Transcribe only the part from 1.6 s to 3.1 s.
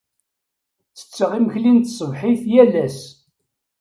n tṣebḥit yal ass.